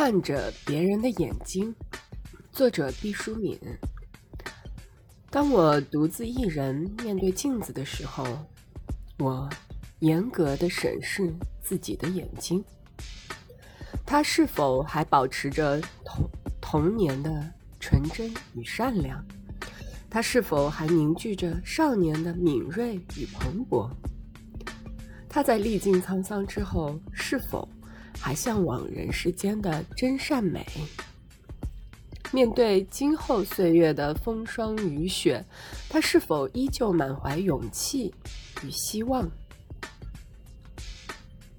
[0.00, 1.74] 看着别人的眼睛，
[2.52, 3.58] 作者毕淑敏。
[5.28, 8.24] 当我独自一人面对镜子的时候，
[9.18, 9.50] 我
[9.98, 12.64] 严格的审视自己的眼睛，
[14.06, 16.30] 它是否还保持着童
[16.60, 19.20] 童年的纯真与善良？
[20.08, 23.90] 它是否还凝聚着少年的敏锐与蓬勃？
[25.28, 27.68] 它在历尽沧桑之后，是否？
[28.18, 30.64] 还向往人世间的真善美。
[32.30, 35.44] 面对今后岁月的风霜雨雪，
[35.88, 38.12] 他是否依旧满怀勇气
[38.62, 39.26] 与希望？